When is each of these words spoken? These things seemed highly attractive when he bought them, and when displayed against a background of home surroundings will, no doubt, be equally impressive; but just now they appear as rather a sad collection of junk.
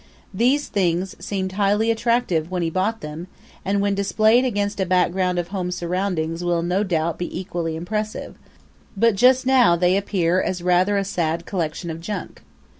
These 0.33 0.67
things 0.67 1.15
seemed 1.23 1.51
highly 1.51 1.91
attractive 1.91 2.49
when 2.49 2.63
he 2.63 2.71
bought 2.71 3.01
them, 3.01 3.27
and 3.63 3.81
when 3.81 3.93
displayed 3.93 4.43
against 4.45 4.79
a 4.79 4.85
background 4.87 5.37
of 5.37 5.49
home 5.49 5.69
surroundings 5.69 6.43
will, 6.43 6.63
no 6.63 6.83
doubt, 6.83 7.19
be 7.19 7.39
equally 7.39 7.75
impressive; 7.75 8.33
but 8.97 9.13
just 9.13 9.45
now 9.45 9.75
they 9.75 9.95
appear 9.95 10.41
as 10.41 10.63
rather 10.63 10.97
a 10.97 11.05
sad 11.05 11.45
collection 11.45 11.91
of 11.91 12.01
junk. 12.01 12.41